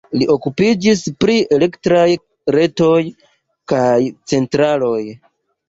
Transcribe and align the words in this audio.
Li 0.19 0.27
okupiĝis 0.35 1.03
pri 1.23 1.35
elektraj 1.57 2.07
retoj 2.57 2.97
kaj 3.75 3.87
centraloj. 4.35 5.01